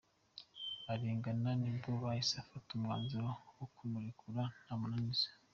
arengana 0.91 1.49
nibwo 1.61 1.89
bahise 2.01 2.33
bafata 2.39 2.69
umwanzuro 2.73 3.29
wo 3.57 3.65
kumurekura 3.75 4.41
ntamananiza. 4.63 5.27